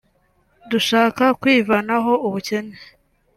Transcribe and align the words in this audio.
dushaka 0.69 1.23
kwivanaho 1.41 2.13
ubukene 2.27 2.77